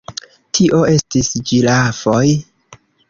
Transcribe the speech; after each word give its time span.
Tio 0.59 0.79
estis 0.93 1.29
ĝirafoj. 1.51 2.25